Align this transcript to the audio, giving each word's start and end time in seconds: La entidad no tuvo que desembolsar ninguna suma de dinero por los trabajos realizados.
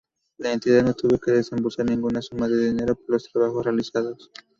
La 0.39 0.51
entidad 0.51 0.83
no 0.83 0.95
tuvo 0.95 1.19
que 1.19 1.29
desembolsar 1.29 1.85
ninguna 1.87 2.23
suma 2.23 2.47
de 2.47 2.69
dinero 2.69 2.95
por 2.95 3.07
los 3.11 3.31
trabajos 3.31 3.63
realizados. 3.65 4.31